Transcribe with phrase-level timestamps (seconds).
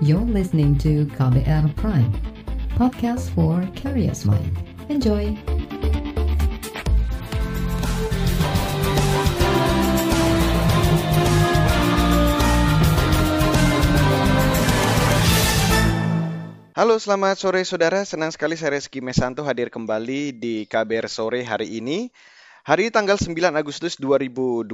[0.00, 2.08] You're listening to KBR Prime,
[2.72, 4.48] podcast for curious mind.
[4.88, 5.36] Enjoy!
[16.72, 18.00] Halo, selamat sore saudara.
[18.08, 22.08] Senang sekali saya Reski Mesanto hadir kembali di KBR sore hari ini.
[22.60, 24.68] Hari tanggal 9 Agustus 2022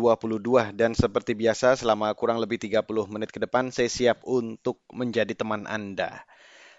[0.75, 5.71] dan seperti biasa selama kurang lebih 30 menit ke depan saya siap untuk menjadi teman
[5.71, 6.27] Anda.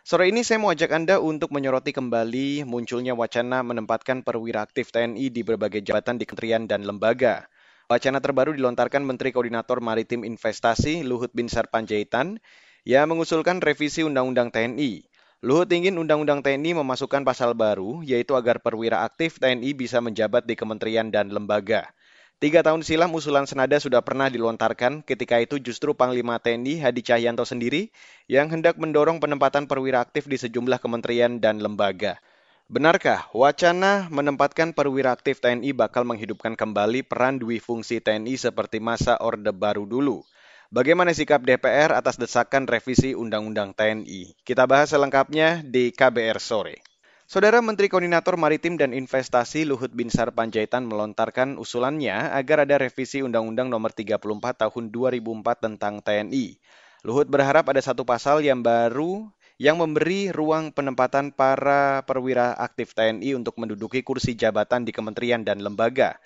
[0.03, 5.31] Sore ini saya mau ajak Anda untuk menyoroti kembali munculnya wacana menempatkan perwira aktif TNI
[5.31, 7.47] di berbagai jabatan di kementerian dan lembaga.
[7.87, 12.35] Wacana terbaru dilontarkan Menteri Koordinator Maritim Investasi Luhut Binsar Panjaitan
[12.83, 15.07] yang mengusulkan revisi Undang-Undang TNI.
[15.45, 20.57] Luhut ingin Undang-Undang TNI memasukkan pasal baru, yaitu agar perwira aktif TNI bisa menjabat di
[20.57, 21.93] kementerian dan lembaga.
[22.41, 27.45] Tiga tahun silam usulan senada sudah pernah dilontarkan, ketika itu justru Panglima TNI Hadi Cahyanto
[27.45, 27.93] sendiri
[28.25, 32.17] yang hendak mendorong penempatan perwira aktif di sejumlah kementerian dan lembaga.
[32.65, 39.21] Benarkah wacana menempatkan perwira aktif TNI bakal menghidupkan kembali peran dwi fungsi TNI seperti masa
[39.21, 40.25] Orde Baru dulu?
[40.67, 44.35] Bagaimana sikap DPR atas desakan revisi Undang-Undang TNI?
[44.43, 46.83] Kita bahas selengkapnya di KBR sore.
[47.23, 53.71] Saudara Menteri Koordinator Maritim dan Investasi Luhut Binsar Panjaitan melontarkan usulannya agar ada revisi Undang-Undang
[53.71, 54.19] Nomor 34
[54.67, 56.59] Tahun 2004 tentang TNI.
[57.07, 59.23] Luhut berharap ada satu pasal yang baru
[59.55, 65.63] yang memberi ruang penempatan para perwira aktif TNI untuk menduduki kursi jabatan di kementerian dan
[65.63, 66.19] lembaga.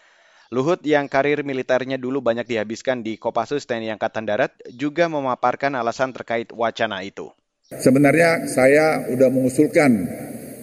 [0.51, 6.11] Luhut yang karir militernya dulu banyak dihabiskan di Kopassus TNI Angkatan Darat juga memaparkan alasan
[6.11, 7.31] terkait wacana itu.
[7.71, 9.91] Sebenarnya saya sudah mengusulkan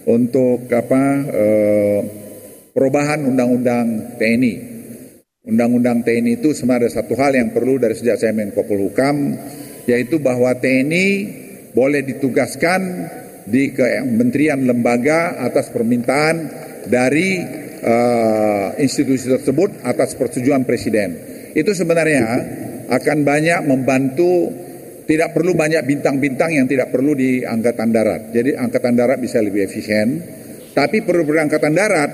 [0.05, 2.01] untuk apa eh,
[2.77, 4.55] perubahan undang-undang TNI.
[5.49, 9.41] Undang-undang TNI itu sebenarnya satu hal yang perlu dari sejak saya Menko Polhukam
[9.89, 11.09] yaitu bahwa TNI
[11.73, 12.81] boleh ditugaskan
[13.49, 16.37] di kementerian lembaga atas permintaan
[16.93, 21.19] dari uh, institusi tersebut atas persetujuan presiden.
[21.55, 22.25] Itu sebenarnya
[22.89, 24.53] akan banyak membantu
[25.09, 28.29] tidak perlu banyak bintang-bintang yang tidak perlu di angkatan darat.
[28.29, 30.21] Jadi angkatan darat bisa lebih efisien.
[30.77, 32.11] Tapi perlu angkatan darat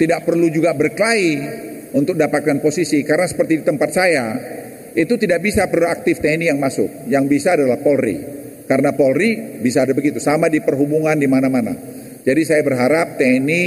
[0.00, 1.30] tidak perlu juga berkelahi
[1.92, 4.26] untuk dapatkan posisi karena seperti di tempat saya
[4.96, 7.04] itu tidak bisa proaktif TNI yang masuk.
[7.06, 8.16] Yang bisa adalah Polri.
[8.64, 11.72] Karena Polri bisa ada begitu sama di perhubungan di mana-mana.
[12.24, 13.64] Jadi saya berharap TNI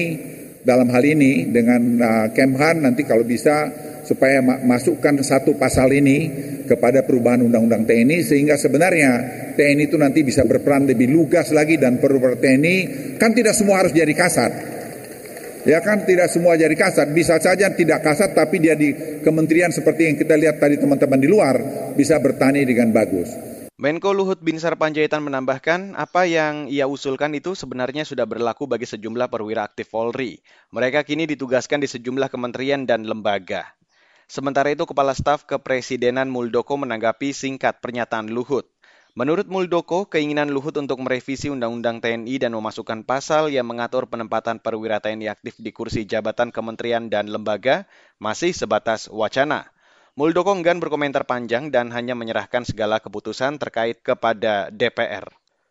[0.62, 3.70] dalam hal ini dengan uh, Kemhan nanti kalau bisa
[4.06, 6.30] supaya ma masukkan satu pasal ini
[6.66, 9.12] kepada perubahan undang-undang TNI sehingga sebenarnya
[9.58, 12.76] TNI itu nanti bisa berperan lebih lugas lagi dan perubahan TNI
[13.18, 14.72] kan tidak semua harus jadi kasat.
[15.62, 20.10] Ya kan tidak semua jadi kasat, bisa saja tidak kasat tapi dia di kementerian seperti
[20.10, 21.56] yang kita lihat tadi teman-teman di luar
[21.94, 23.51] bisa bertani dengan bagus.
[23.82, 29.26] Menko Luhut Binsar Panjaitan menambahkan, apa yang ia usulkan itu sebenarnya sudah berlaku bagi sejumlah
[29.26, 30.38] perwira aktif Polri.
[30.70, 33.66] Mereka kini ditugaskan di sejumlah kementerian dan lembaga.
[34.30, 38.70] Sementara itu, Kepala Staf Kepresidenan Muldoko menanggapi singkat pernyataan Luhut.
[39.18, 45.02] Menurut Muldoko, keinginan Luhut untuk merevisi Undang-Undang TNI dan memasukkan pasal yang mengatur penempatan perwira
[45.02, 47.90] TNI aktif di kursi jabatan kementerian dan lembaga
[48.22, 49.74] masih sebatas wacana.
[50.12, 55.24] Muldoko enggan berkomentar panjang dan hanya menyerahkan segala keputusan terkait kepada DPR.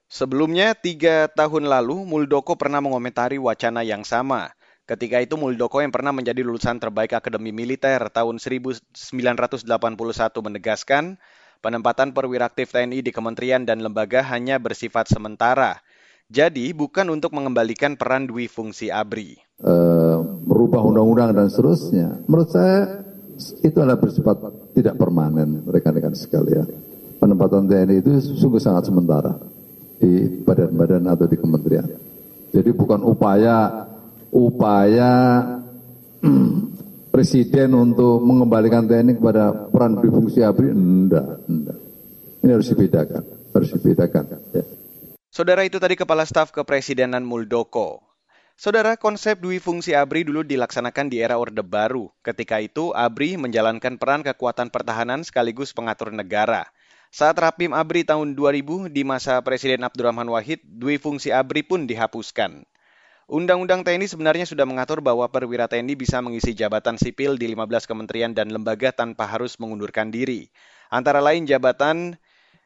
[0.09, 4.49] Sebelumnya, tiga tahun lalu, Muldoko pernah mengomentari wacana yang sama.
[4.89, 9.61] Ketika itu, Muldoko yang pernah menjadi lulusan terbaik Akademi Militer tahun 1981
[10.41, 11.21] menegaskan,
[11.61, 15.84] penempatan perwira aktif TNI di kementerian dan lembaga hanya bersifat sementara.
[16.33, 19.37] Jadi, bukan untuk mengembalikan peran dwi fungsi ABRI.
[19.61, 22.25] Uh, merubah undang-undang dan seterusnya.
[22.25, 23.09] Menurut saya,
[23.61, 24.37] itu adalah bersifat
[24.77, 26.67] tidak permanen rekan-rekan sekalian.
[27.21, 29.37] Penempatan TNI itu sungguh sangat sementara
[30.01, 31.84] di badan-badan atau di kementerian.
[32.51, 33.87] Jadi bukan upaya
[34.33, 35.12] upaya
[37.15, 41.78] presiden untuk mengembalikan TNI kepada peran fungsi ABRI, enggak, enggak.
[42.41, 43.22] Ini harus dibedakan,
[43.53, 44.25] harus dibedakan.
[44.57, 44.65] Ya.
[45.31, 48.09] Saudara itu tadi Kepala Staf Kepresidenan Muldoko.
[48.60, 52.12] Saudara, konsep dwi fungsi ABRI dulu dilaksanakan di era Orde Baru.
[52.21, 56.68] Ketika itu, ABRI menjalankan peran kekuatan pertahanan sekaligus pengatur negara.
[57.09, 62.68] Saat Rapim ABRI tahun 2000 di masa Presiden Abdurrahman Wahid, dwi fungsi ABRI pun dihapuskan.
[63.33, 68.36] Undang-Undang TNI sebenarnya sudah mengatur bahwa perwira TNI bisa mengisi jabatan sipil di 15 kementerian
[68.36, 70.53] dan lembaga tanpa harus mengundurkan diri.
[70.92, 72.21] Antara lain jabatan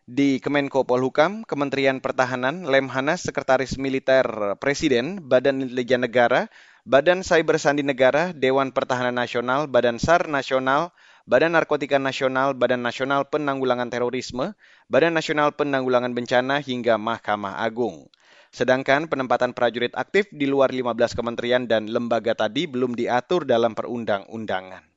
[0.05, 4.25] di Kemenko Polhukam, Kementerian Pertahanan, Lemhanas, Sekretaris Militer
[4.61, 6.53] Presiden, Badan Intelijen Negara,
[6.85, 10.93] Badan Cyber Sandi Negara, Dewan Pertahanan Nasional, Badan SAR Nasional,
[11.25, 14.53] Badan Narkotika Nasional, Badan Nasional Penanggulangan Terorisme,
[14.93, 18.13] Badan Nasional Penanggulangan Bencana hingga Mahkamah Agung.
[18.53, 24.94] Sedangkan penempatan prajurit aktif di luar 15 kementerian dan lembaga tadi belum diatur dalam perundang-undangan.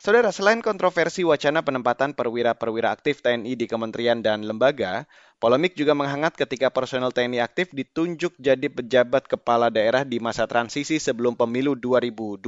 [0.00, 5.04] Saudara, selain kontroversi wacana penempatan perwira-perwira aktif TNI di kementerian dan lembaga,
[5.36, 10.96] polemik juga menghangat ketika personel TNI aktif ditunjuk jadi pejabat kepala daerah di masa transisi
[10.96, 12.40] sebelum pemilu 2024.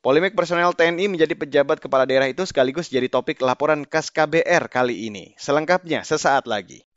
[0.00, 5.12] Polemik personel TNI menjadi pejabat kepala daerah itu sekaligus jadi topik laporan KAS KBR kali
[5.12, 5.36] ini.
[5.36, 6.88] Selengkapnya sesaat lagi.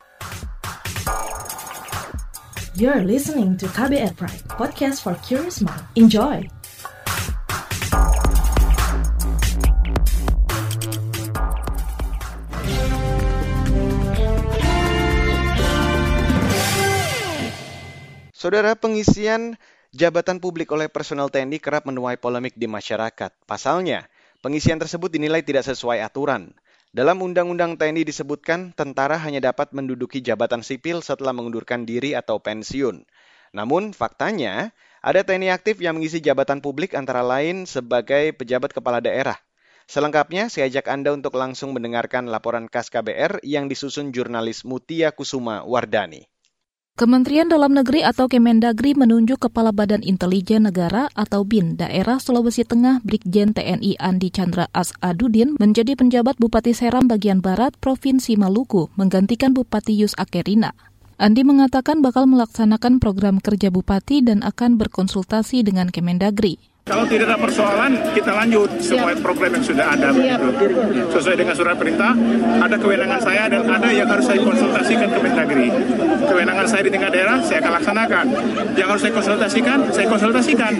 [2.79, 5.83] You're listening to KBR Pride, podcast for curious mind.
[5.99, 6.47] Enjoy!
[18.37, 19.57] Saudara, pengisian
[19.97, 23.33] jabatan publik oleh personel TNI kerap menuai polemik di masyarakat.
[23.49, 24.05] Pasalnya,
[24.45, 26.53] pengisian tersebut dinilai tidak sesuai aturan.
[26.93, 33.09] Dalam Undang-Undang TNI disebutkan, tentara hanya dapat menduduki jabatan sipil setelah mengundurkan diri atau pensiun.
[33.57, 34.69] Namun, faktanya,
[35.01, 39.41] ada TNI aktif yang mengisi jabatan publik antara lain sebagai pejabat kepala daerah.
[39.89, 45.65] Selengkapnya, saya ajak Anda untuk langsung mendengarkan laporan KAS KBR yang disusun jurnalis Mutia Kusuma
[45.65, 46.36] Wardani.
[46.97, 53.05] Kementerian Dalam Negeri atau Kemendagri menunjuk Kepala Badan Intelijen Negara atau BIN daerah Sulawesi Tengah
[53.05, 59.93] Brigjen TNI Andi Chandra Asadudin menjadi penjabat Bupati Seram bagian Barat Provinsi Maluku menggantikan Bupati
[59.93, 60.73] Yus Akerina.
[61.21, 66.57] Andi mengatakan bakal melaksanakan program kerja Bupati dan akan berkonsultasi dengan Kemendagri.
[66.87, 70.09] Kalau tidak ada persoalan, kita lanjut semua program yang sudah ada.
[71.11, 72.15] Sesuai dengan surat perintah,
[72.63, 75.67] ada kewenangan saya dan ada yang harus saya konsultasikan ke Mendagri.
[76.23, 78.25] Kewenangan saya di tingkat daerah, saya akan laksanakan.
[78.79, 80.73] Yang harus saya konsultasikan, saya konsultasikan.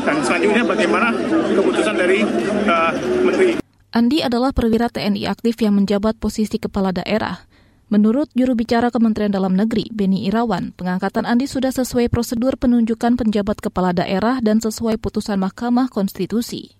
[0.00, 1.12] Dan selanjutnya bagaimana
[1.52, 2.24] keputusan dari
[2.64, 3.60] uh, Menteri.
[3.90, 7.49] Andi adalah perwira TNI aktif yang menjabat posisi kepala daerah.
[7.90, 13.58] Menurut juru bicara Kementerian Dalam Negeri, Beni Irawan, pengangkatan Andi sudah sesuai prosedur penunjukan penjabat
[13.58, 16.78] kepala daerah dan sesuai putusan Mahkamah Konstitusi.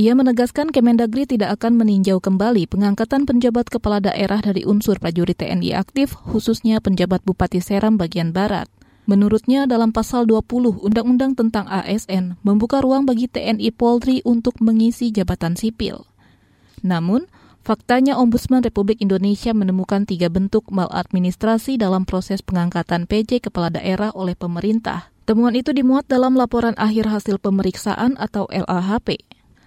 [0.00, 5.76] Ia menegaskan Kemendagri tidak akan meninjau kembali pengangkatan penjabat kepala daerah dari unsur prajurit TNI
[5.76, 8.72] aktif, khususnya penjabat Bupati Seram bagian Barat.
[9.04, 15.52] Menurutnya, dalam pasal 20 Undang-Undang tentang ASN membuka ruang bagi TNI Polri untuk mengisi jabatan
[15.52, 16.08] sipil.
[16.80, 17.28] Namun,
[17.66, 24.38] Faktanya, Ombudsman Republik Indonesia menemukan tiga bentuk maladministrasi dalam proses pengangkatan PJ kepala daerah oleh
[24.38, 25.10] pemerintah.
[25.26, 29.18] Temuan itu dimuat dalam laporan akhir hasil pemeriksaan atau LAHP.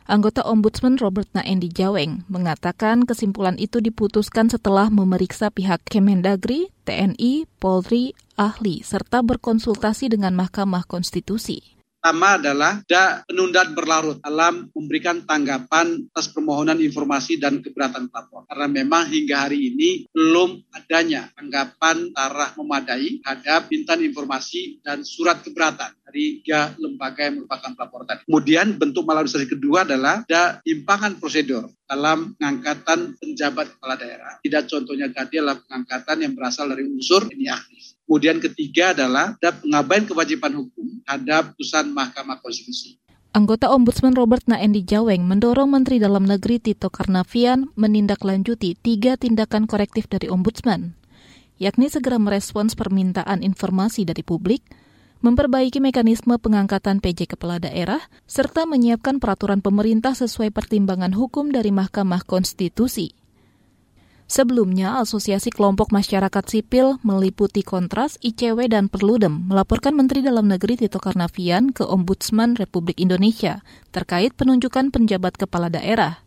[0.08, 8.16] Anggota Ombudsman Robert Naendi Jaweng mengatakan kesimpulan itu diputuskan setelah memeriksa pihak Kemendagri, TNI, Polri,
[8.40, 11.79] ahli, serta berkonsultasi dengan Mahkamah Konstitusi.
[12.00, 18.48] Pertama adalah ada penundaan berlarut dalam memberikan tanggapan atas permohonan informasi dan keberatan pelapor.
[18.48, 25.44] Karena memang hingga hari ini belum adanya tanggapan arah memadai terhadap pintan informasi dan surat
[25.44, 28.24] keberatan dari tiga lembaga yang merupakan pelapor tadi.
[28.24, 34.40] Kemudian bentuk maladministrasi kedua adalah ada timpangan prosedur dalam pengangkatan penjabat kepala daerah.
[34.40, 37.99] Tidak contohnya tadi adalah pengangkatan yang berasal dari unsur ini aktif.
[38.10, 42.98] Kemudian ketiga adalah ada pengabaian kewajiban hukum terhadap putusan Mahkamah Konstitusi.
[43.38, 50.10] Anggota Ombudsman Robert Naendi Jaweng mendorong Menteri Dalam Negeri Tito Karnavian menindaklanjuti tiga tindakan korektif
[50.10, 50.98] dari Ombudsman,
[51.62, 54.66] yakni segera merespons permintaan informasi dari publik,
[55.22, 62.26] memperbaiki mekanisme pengangkatan PJ Kepala Daerah, serta menyiapkan peraturan pemerintah sesuai pertimbangan hukum dari Mahkamah
[62.26, 63.14] Konstitusi.
[64.30, 71.02] Sebelumnya, Asosiasi Kelompok Masyarakat Sipil meliputi Kontras, ICW, dan Perludem melaporkan Menteri Dalam Negeri Tito
[71.02, 76.22] Karnavian ke Ombudsman Republik Indonesia terkait penunjukan penjabat kepala daerah.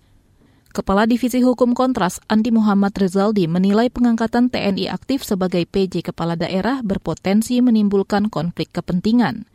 [0.75, 6.83] Kepala Divisi Hukum Kontras, Andi Muhammad Rezaldi, menilai pengangkatan TNI aktif sebagai PJ Kepala Daerah
[6.83, 9.47] berpotensi menimbulkan konflik kepentingan.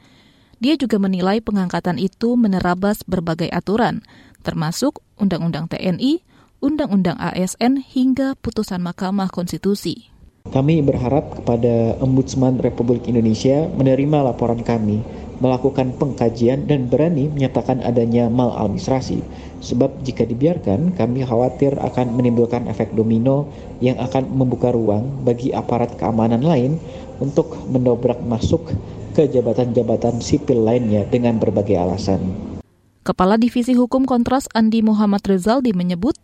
[0.63, 4.05] Dia juga menilai pengangkatan itu menerabas berbagai aturan,
[4.45, 6.21] termasuk Undang-Undang TNI,
[6.57, 10.09] Undang-Undang ASN hingga putusan Mahkamah Konstitusi.
[10.49, 15.05] Kami berharap kepada Ombudsman Republik Indonesia menerima laporan kami,
[15.37, 19.21] melakukan pengkajian dan berani menyatakan adanya maladministrasi.
[19.61, 25.93] Sebab jika dibiarkan, kami khawatir akan menimbulkan efek domino yang akan membuka ruang bagi aparat
[25.93, 26.81] keamanan lain
[27.21, 28.73] untuk mendobrak masuk
[29.13, 32.57] ke jabatan-jabatan sipil lainnya dengan berbagai alasan.
[33.05, 36.17] Kepala Divisi Hukum Kontras Andi Muhammad Rezaldi menyebut,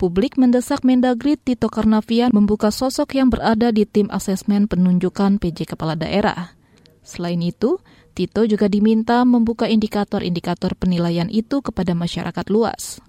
[0.00, 5.92] publik mendesak Mendagri Tito Karnavian membuka sosok yang berada di tim asesmen penunjukan PJ Kepala
[5.92, 6.56] Daerah.
[7.04, 7.76] Selain itu,
[8.16, 13.04] Tito juga diminta membuka indikator-indikator penilaian itu kepada masyarakat luas.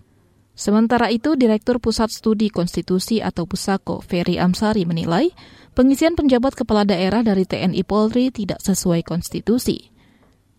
[0.52, 5.32] Sementara itu, Direktur Pusat Studi Konstitusi atau Pusako, Ferry Amsari menilai,
[5.72, 9.96] pengisian penjabat kepala daerah dari TNI Polri tidak sesuai konstitusi.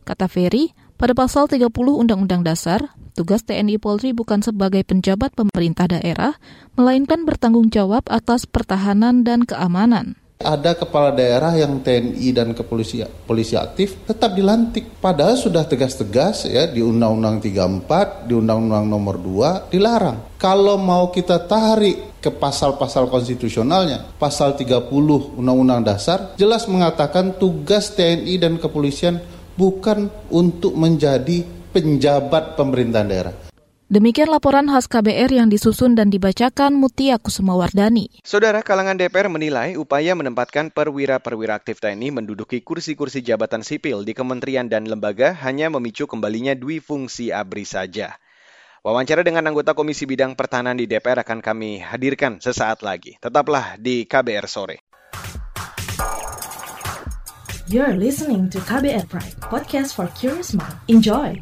[0.08, 0.72] Kata Ferry,
[1.02, 6.38] pada pasal 30 Undang-Undang Dasar, tugas TNI Polri bukan sebagai penjabat pemerintah daerah,
[6.78, 13.54] melainkan bertanggung jawab atas pertahanan dan keamanan ada kepala daerah yang TNI dan kepolisi polisi
[13.54, 14.98] aktif tetap dilantik.
[14.98, 20.34] Padahal sudah tegas-tegas ya di Undang-Undang 34, di Undang-Undang Nomor 2 dilarang.
[20.42, 24.90] Kalau mau kita tarik ke pasal-pasal konstitusionalnya, pasal 30
[25.38, 29.22] Undang-Undang Dasar jelas mengatakan tugas TNI dan kepolisian
[29.56, 33.34] bukan untuk menjadi penjabat pemerintahan daerah.
[33.92, 38.24] Demikian laporan khas KBR yang disusun dan dibacakan Mutia Kusumawardani.
[38.24, 44.64] Saudara kalangan DPR menilai upaya menempatkan perwira-perwira aktif TNI menduduki kursi-kursi jabatan sipil di kementerian
[44.64, 48.16] dan lembaga hanya memicu kembalinya dui fungsi ABRI saja.
[48.80, 53.20] Wawancara dengan anggota Komisi Bidang Pertahanan di DPR akan kami hadirkan sesaat lagi.
[53.20, 54.91] Tetaplah di KBR Sore.
[57.70, 60.74] You're listening to KBR Pride, podcast for curious mind.
[60.90, 61.38] Enjoy!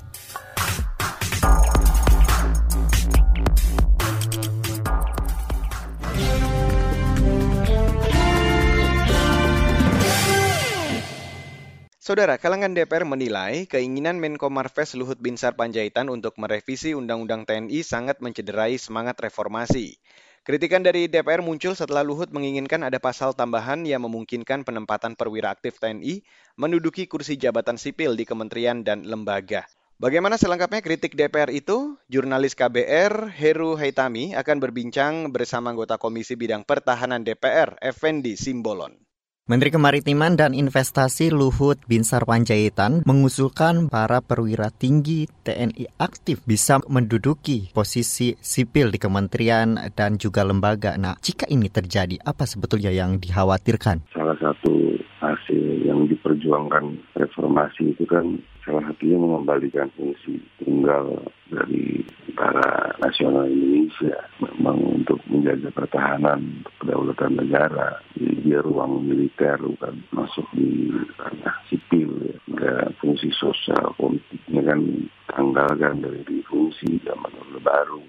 [11.96, 18.20] Saudara, kalangan DPR menilai keinginan Menko Marves Luhut Binsar Panjaitan untuk merevisi Undang-Undang TNI sangat
[18.20, 19.96] mencederai semangat reformasi.
[20.40, 25.76] Kritikan dari DPR muncul setelah Luhut menginginkan ada pasal tambahan yang memungkinkan penempatan perwira aktif
[25.76, 26.24] TNI
[26.56, 29.68] menduduki kursi jabatan sipil di kementerian dan lembaga.
[30.00, 32.00] Bagaimana selengkapnya kritik DPR itu?
[32.08, 39.09] Jurnalis KBR Heru Haitami akan berbincang bersama anggota Komisi Bidang Pertahanan DPR, Effendi Simbolon.
[39.50, 47.66] Menteri Kemaritiman dan Investasi Luhut Binsar Panjaitan mengusulkan para perwira tinggi TNI aktif bisa menduduki
[47.74, 50.94] posisi sipil di kementerian dan juga lembaga.
[50.94, 54.06] Nah, jika ini terjadi, apa sebetulnya yang dikhawatirkan?
[54.14, 54.70] Salah satu
[55.20, 61.20] hasil yang diperjuangkan reformasi itu kan salah satunya mengembalikan fungsi tunggal
[61.52, 70.00] dari tentara nasional Indonesia memang untuk menjaga pertahanan kedaulatan negara di dia ruang militer bukan
[70.16, 70.88] masuk di
[71.20, 72.36] ranah sipil ya.
[72.48, 74.80] Nggak fungsi sosial politiknya kan
[75.28, 78.00] tanggalkan dari fungsi zaman Orde Baru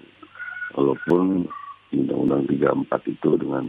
[0.80, 1.44] walaupun
[1.92, 2.48] Undang-Undang
[2.88, 3.64] 34 itu dengan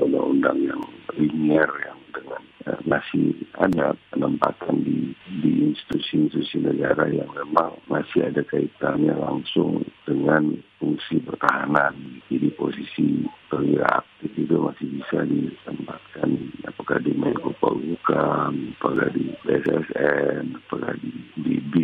[0.00, 0.82] undang-undang yang
[1.16, 5.12] linier yang dengan uh, masih ada penempatan di
[5.42, 12.22] di institusi-institusi negara yang memang masih ada kaitannya langsung dengan fungsi pertahanan.
[12.28, 16.30] Jadi posisi perwira aktif itu masih bisa ditempatkan
[16.68, 21.74] apakah di Menko Polhukam, apakah di BSSN, apakah di BB,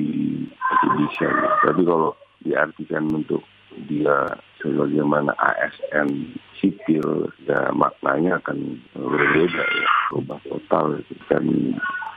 [0.49, 1.29] itu bisa.
[1.65, 3.43] Tapi kalau diartikan untuk
[3.89, 4.29] dia
[4.63, 11.45] sebagaimana ASN sipil ya maknanya akan berbeda ya berubah total kan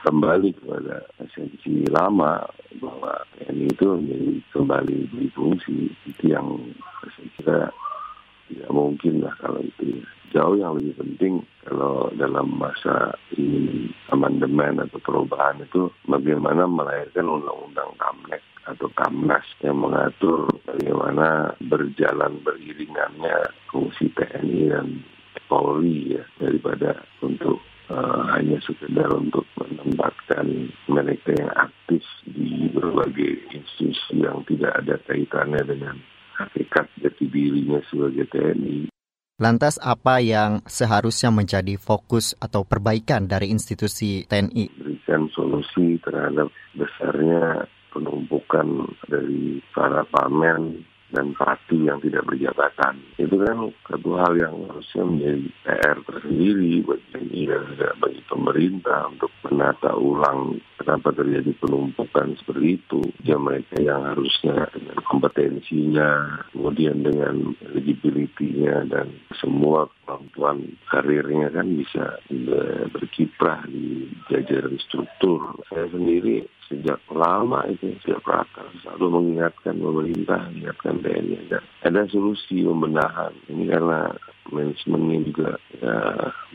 [0.06, 2.46] kembali kepada esensi lama
[2.78, 6.46] bahwa TNI itu menjadi kembali berfungsi itu yang
[7.02, 7.60] saya kira
[8.46, 9.98] tidak mungkin lah kalau itu
[10.30, 17.90] jauh yang lebih penting kalau dalam masa ini amandemen atau perubahan itu bagaimana melahirkan undang-undang
[17.98, 24.88] Kamnek atau Kamnas yang mengatur bagaimana berjalan beriringannya fungsi TNI dan
[25.46, 34.18] Polri ya daripada untuk uh, hanya sekedar untuk menempatkan mereka yang aktif di berbagai institusi
[34.18, 35.96] yang tidak ada kaitannya dengan
[36.34, 38.90] hakikat jati dirinya sebagai TNI.
[39.36, 44.72] Lantas apa yang seharusnya menjadi fokus atau perbaikan dari institusi TNI?
[44.80, 50.84] Berikan solusi terhadap besarnya penumpukan dari para pamen
[51.14, 52.98] dan parti yang tidak berjabatan.
[53.16, 57.42] Itu kan satu hal yang harusnya menjadi PR tersendiri bagi
[57.96, 63.02] bagi pemerintah untuk menata ulang kenapa terjadi penumpukan seperti itu.
[63.26, 66.10] Ya mereka yang harusnya dengan kompetensinya,
[66.54, 69.10] kemudian dengan eligibility-nya dan
[69.42, 72.22] semua kemampuan karirnya kan bisa
[72.94, 75.58] berkiprah di jajaran struktur.
[75.66, 82.62] Saya sendiri sejak lama itu sejak praktek selalu mengingatkan pemerintah, mengingatkan TNI ada ada solusi
[82.62, 83.34] pembenahan.
[83.50, 84.14] Ini karena
[84.54, 85.50] manajemennya juga
[85.82, 85.98] ya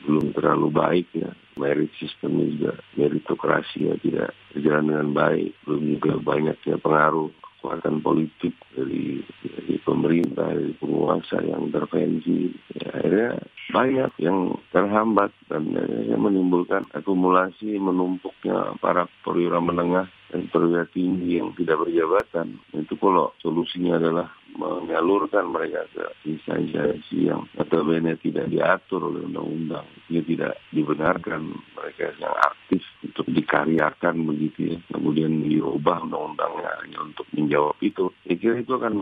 [0.08, 1.32] belum terlalu baik ya.
[1.60, 5.52] Merit sistemnya juga meritokrasi ya tidak berjalan dengan baik.
[5.68, 7.30] Belum juga banyaknya pengaruh
[7.62, 12.50] kekuatan politik dari, dari pemerintah, dari penguasa yang intervensi.
[12.74, 13.32] Ya, akhirnya
[13.70, 15.70] banyak yang terhambat dan
[16.10, 22.58] ya, menimbulkan akumulasi menumpuknya para perwira menengah dan perwira tinggi yang tidak berjabatan.
[22.74, 29.88] Itu kalau solusinya adalah menyalurkan mereka ke instansi yang notabene tidak diatur oleh undang-undang.
[30.12, 31.42] Ini tidak dibenarkan
[31.76, 34.78] mereka yang aktif untuk dikaryakan begitu ya.
[34.92, 38.12] Kemudian diubah undang-undangnya hanya untuk menjawab itu.
[38.28, 38.94] Saya kira itu akan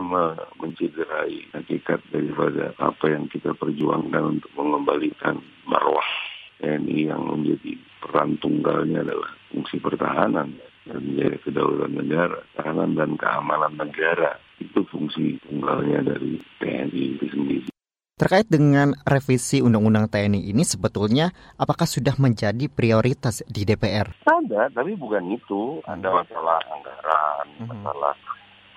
[0.58, 6.06] mencederai hakikat daripada apa yang kita perjuangkan untuk mengembalikan marwah
[6.60, 7.72] TNI yang menjadi
[8.04, 10.52] peran tunggalnya adalah fungsi pertahanan
[10.88, 14.40] menjaga kedaulatan negara, pertahanan dan keamanan negara.
[14.60, 17.68] Itu fungsi tunggalnya dari TNI itu sendiri.
[18.20, 24.12] Terkait dengan revisi Undang-Undang TNI ini sebetulnya apakah sudah menjadi prioritas di DPR?
[24.28, 25.80] Ada, tapi bukan itu.
[25.88, 27.68] Ada masalah anggaran, mm -hmm.
[27.72, 28.14] masalah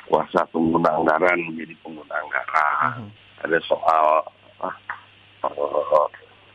[0.08, 2.72] kuasa pengguna anggaran menjadi pengguna anggaran.
[2.72, 3.10] Mm -hmm.
[3.44, 4.08] Ada soal
[4.64, 4.76] ah,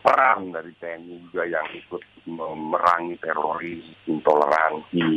[0.02, 5.09] perang dari TNI juga yang ikut memerangi teroris, intoleransi,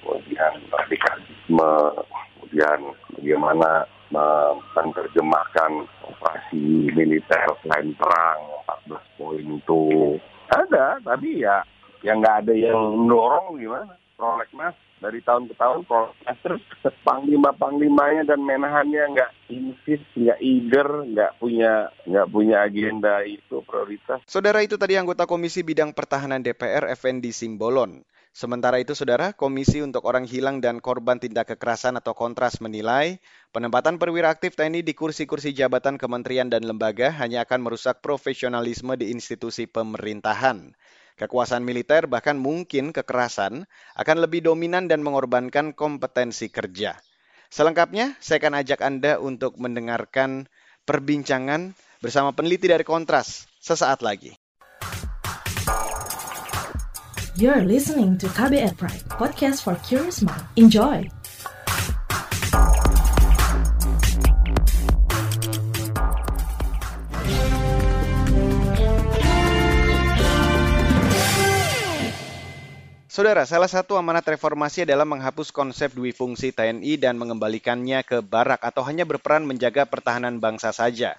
[0.00, 1.72] kemudian radikalisme,
[2.36, 2.80] kemudian
[3.18, 3.70] bagaimana
[4.74, 5.72] menerjemahkan
[6.06, 8.38] operasi militer selain perang
[8.88, 9.84] 14 poin itu.
[10.54, 11.60] Ada tapi ya
[12.06, 16.62] yang nggak ada yang mendorong gimana prolegnas dari tahun ke tahun prolegnas terus
[17.08, 24.24] panglima panglimanya dan menahannya nggak insist nggak eager nggak punya nggak punya agenda itu prioritas.
[24.24, 28.02] Saudara itu tadi anggota Komisi Bidang Pertahanan DPR Effendi Simbolon.
[28.36, 33.16] Sementara itu, Saudara, Komisi untuk Orang Hilang dan Korban Tindak Kekerasan atau Kontras menilai
[33.48, 39.08] penempatan perwira aktif TNI di kursi-kursi jabatan kementerian dan lembaga hanya akan merusak profesionalisme di
[39.08, 40.76] institusi pemerintahan.
[41.16, 43.64] Kekuasaan militer bahkan mungkin kekerasan
[43.96, 47.00] akan lebih dominan dan mengorbankan kompetensi kerja.
[47.48, 50.44] Selengkapnya, saya akan ajak Anda untuk mendengarkan
[50.84, 51.72] perbincangan
[52.04, 54.36] bersama peneliti dari Kontras sesaat lagi.
[57.40, 60.44] You're listening to KBR Pride, podcast for curious mind.
[60.60, 61.08] Enjoy!
[73.16, 78.60] Saudara, salah satu amanat reformasi adalah menghapus konsep dwi fungsi TNI dan mengembalikannya ke barak
[78.60, 81.16] atau hanya berperan menjaga pertahanan bangsa saja.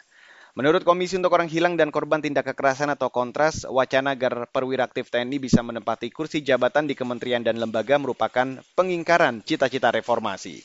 [0.54, 5.10] Menurut Komisi untuk Orang Hilang dan Korban Tindak Kekerasan atau Kontras, wacana agar perwira aktif
[5.10, 10.62] TNI bisa menempati kursi jabatan di kementerian dan lembaga merupakan pengingkaran cita-cita reformasi.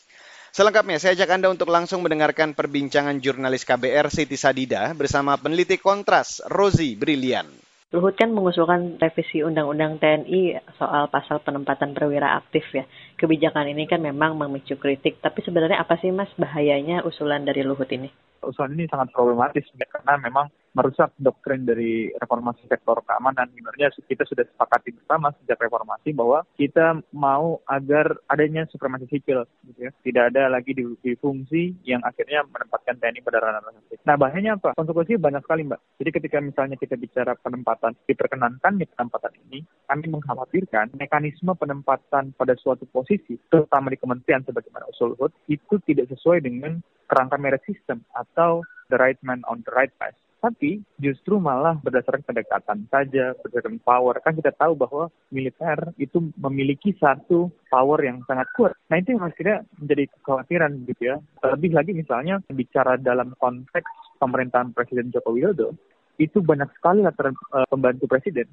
[0.53, 6.45] Selengkapnya, saya ajak Anda untuk langsung mendengarkan perbincangan jurnalis KBR Siti Sadida bersama peneliti Kontras,
[6.45, 7.62] Rozi Brilian.
[7.93, 12.89] Luhut kan mengusulkan revisi Undang-Undang TNI soal pasal penempatan perwira aktif ya.
[13.21, 17.93] Kebijakan ini kan memang memicu kritik, tapi sebenarnya apa sih Mas bahayanya usulan dari Luhut
[17.93, 18.09] ini?
[18.41, 23.49] Usulan ini sangat problematis karena memang merusak doktrin dari reformasi sektor keamanan.
[23.53, 29.89] Sebenarnya kita sudah sepakati bersama sejak reformasi bahwa kita mau agar adanya supremasi sipil, gitu
[29.89, 29.93] ya.
[30.03, 34.01] Tidak ada lagi di, di fungsi yang akhirnya menempatkan TNI pada ranah sipil.
[34.03, 34.75] Nah, bahayanya apa?
[34.75, 35.81] Konsekuensi banyak sekali, Mbak.
[36.01, 42.55] Jadi ketika misalnya kita bicara penempatan, diperkenankan di penempatan ini, kami mengkhawatirkan mekanisme penempatan pada
[42.57, 45.15] suatu posisi, terutama di kementerian sebagaimana usul
[45.47, 50.17] itu tidak sesuai dengan kerangka merit system atau the right man on the right place
[50.43, 54.19] tapi justru malah berdasarkan kedekatan saja, berdasarkan power.
[54.27, 58.75] Kan kita tahu bahwa militer itu memiliki satu power yang sangat kuat.
[58.91, 61.17] Nah itu yang akhirnya menjadi kekhawatiran gitu ya.
[61.47, 65.79] Lebih lagi misalnya bicara dalam konteks pemerintahan Presiden Joko Widodo,
[66.19, 68.51] itu banyak sekali latar uh, pembantu presiden,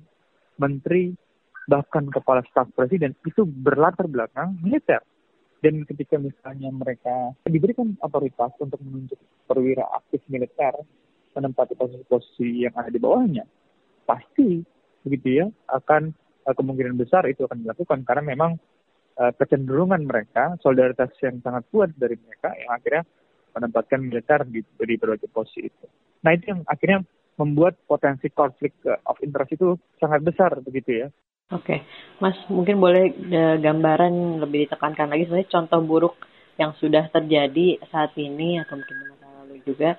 [0.61, 1.11] menteri,
[1.69, 5.01] bahkan kepala staf presiden itu berlatar belakang militer.
[5.59, 10.71] Dan ketika misalnya mereka diberikan otoritas untuk menunjuk perwira aktif militer,
[11.33, 13.45] menempati posisi-posisi yang ada di bawahnya,
[14.03, 14.63] pasti
[15.05, 16.11] begitu ya akan
[16.45, 18.51] uh, kemungkinan besar itu akan dilakukan karena memang
[19.15, 23.03] uh, kecenderungan mereka solidaritas yang sangat kuat dari mereka yang akhirnya
[23.55, 25.85] menempatkan militer di, di berbagai posisi itu.
[26.21, 26.99] Nah itu yang akhirnya
[27.39, 31.09] membuat potensi konflik uh, of interest itu sangat besar begitu ya.
[31.49, 31.81] Oke,
[32.21, 33.09] Mas mungkin boleh
[33.57, 36.15] gambaran lebih ditekankan lagi sebenarnya contoh buruk
[36.61, 39.97] yang sudah terjadi saat ini atau mungkin masa lalu juga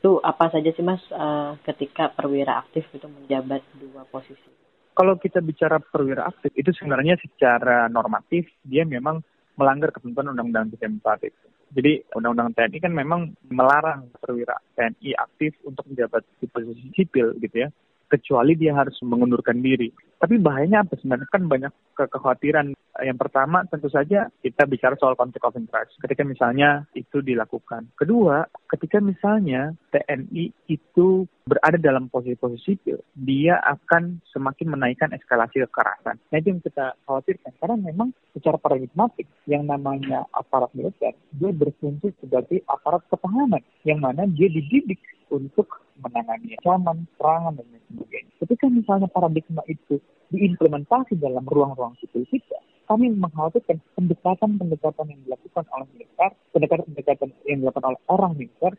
[0.00, 4.48] itu apa saja sih Mas uh, ketika perwira aktif itu menjabat dua posisi?
[4.96, 9.20] Kalau kita bicara perwira aktif itu sebenarnya secara normatif dia memang
[9.60, 11.46] melanggar ketentuan Undang-Undang 34 itu.
[11.76, 13.20] Jadi Undang-Undang TNI kan memang
[13.52, 17.70] melarang perwira TNI aktif untuk menjabat di posisi sipil gitu ya.
[18.10, 19.86] kecuali dia harus mengundurkan diri.
[20.18, 22.74] Tapi bahayanya apa sebenarnya kan banyak ke kekhawatiran.
[22.98, 25.94] Yang pertama tentu saja kita bicara soal konflik of interest.
[26.02, 27.86] Ketika misalnya itu dilakukan.
[27.94, 36.18] Kedua, ketika misalnya TNI itu berada dalam posisi-posisi sipil, dia akan semakin menaikkan eskalasi kekerasan.
[36.18, 37.52] Nah itu yang kita khawatirkan.
[37.58, 43.62] Karena memang secara paradigmatik yang namanya aparat militer, dia berfungsi sebagai aparat pertahanan.
[43.86, 44.98] Yang mana dia dididik
[45.30, 48.32] untuk menangani ancaman, serangan, dan lain sebagainya.
[48.40, 50.00] Ketika misalnya paradigma itu
[50.32, 52.58] diimplementasi dalam ruang-ruang sipil kita,
[52.90, 58.72] kami mengkhawatirkan pendekatan-pendekatan yang dilakukan oleh militer, pendekatan-pendekatan yang dilakukan oleh orang militer,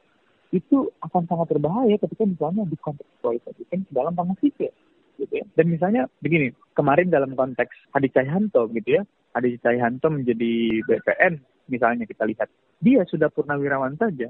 [0.52, 4.72] itu akan sangat berbahaya ketika misalnya dikontekstualisasikan ke dalam ranah sipil.
[5.16, 5.46] Gitu ya.
[5.56, 11.40] Dan misalnya begini, kemarin dalam konteks Hadi Cahyanto gitu ya, Hadi Cahyanto menjadi BPN
[11.72, 12.52] misalnya kita lihat,
[12.84, 14.28] dia sudah purnawirawan saja,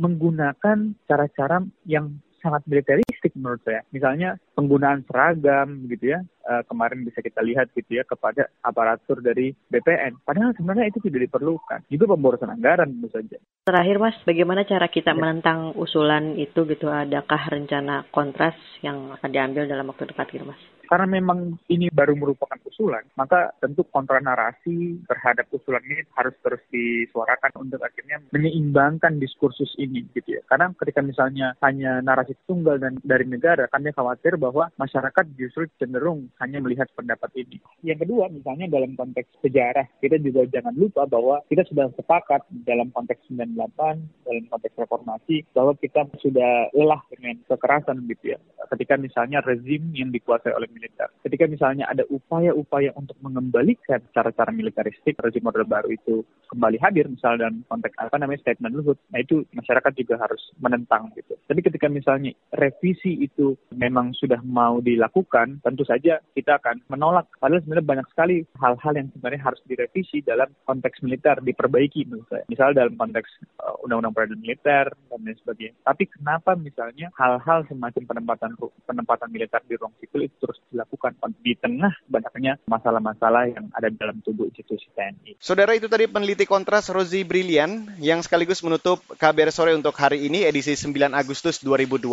[0.00, 3.84] menggunakan cara-cara yang sangat militeristik menurut saya.
[3.92, 9.52] Misalnya penggunaan seragam gitu ya, uh, kemarin bisa kita lihat gitu ya kepada aparatur dari
[9.68, 10.24] BPN.
[10.24, 11.84] Padahal sebenarnya itu tidak diperlukan.
[11.92, 13.36] Juga pemborosan anggaran tentu saja.
[13.68, 15.18] Terakhir Mas, bagaimana cara kita ya.
[15.20, 16.88] menentang usulan itu gitu?
[16.88, 20.60] Adakah rencana kontras yang akan diambil dalam waktu dekat gitu Mas?
[20.90, 26.58] Karena memang ini baru merupakan usulan, maka tentu kontra narasi terhadap usulan ini harus terus
[26.74, 30.42] disuarakan untuk akhirnya menyeimbangkan diskursus ini gitu ya.
[30.50, 36.26] Karena ketika misalnya hanya narasi tunggal dan dari negara, kami khawatir bahwa masyarakat justru cenderung
[36.42, 37.62] hanya melihat pendapat ini.
[37.86, 42.90] Yang kedua, misalnya dalam konteks sejarah, kita juga jangan lupa bahwa kita sudah sepakat dalam
[42.90, 48.38] konteks 98, dalam konteks reformasi, bahwa kita sudah lelah dengan kekerasan gitu ya.
[48.74, 51.12] Ketika misalnya rezim yang dikuasai oleh militer.
[51.20, 57.52] Ketika misalnya ada upaya-upaya untuk mengembalikan cara-cara militeristik rezim model baru itu kembali hadir, misalnya
[57.52, 61.36] dalam konteks apa namanya statement Luhut, nah itu masyarakat juga harus menentang gitu.
[61.44, 67.28] Tapi ketika misalnya revisi itu memang sudah mau dilakukan, tentu saja kita akan menolak.
[67.36, 72.46] Padahal sebenarnya banyak sekali hal-hal yang sebenarnya harus direvisi dalam konteks militer, diperbaiki saya.
[72.46, 73.28] Misal dalam konteks
[73.60, 75.74] uh, undang-undang peradilan militer dan lain sebagainya.
[75.82, 78.50] Tapi kenapa misalnya hal-hal semacam penempatan
[78.86, 84.22] penempatan militer di ruang sipil itu terus dilakukan di tengah banyaknya masalah-masalah yang ada dalam
[84.22, 85.36] tubuh institusi TNI.
[85.42, 90.46] Saudara itu tadi peneliti kontras Rozi Brilian yang sekaligus menutup KBR sore untuk hari ini
[90.46, 92.08] edisi 9 Agustus 2022.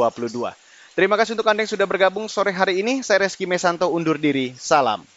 [0.97, 3.05] Terima kasih untuk Anda yang sudah bergabung sore hari ini.
[3.05, 4.57] Saya Reski Mesanto undur diri.
[4.57, 5.16] Salam.